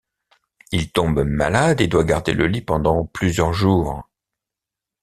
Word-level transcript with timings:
Il 0.71 0.91
tombe 0.91 1.23
malade 1.25 1.79
et 1.79 1.85
doit 1.87 2.03
garder 2.03 2.33
le 2.33 2.47
lit 2.47 2.61
pendant 2.63 3.05
plusieurs 3.05 3.53
jours. 3.53 4.03